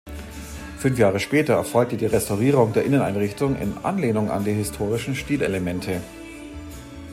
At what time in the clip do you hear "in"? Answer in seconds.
3.55-3.77